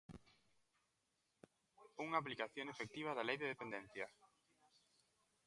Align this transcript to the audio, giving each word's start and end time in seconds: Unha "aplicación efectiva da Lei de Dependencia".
Unha 2.05 2.17
"aplicación 2.19 2.67
efectiva 2.69 3.11
da 3.17 3.27
Lei 3.27 3.37
de 3.39 3.51
Dependencia". 3.53 4.05